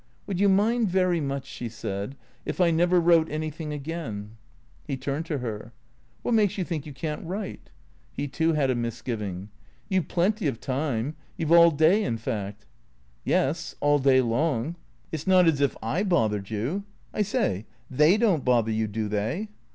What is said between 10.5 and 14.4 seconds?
time. You 've all day, in fact."" Yes, all day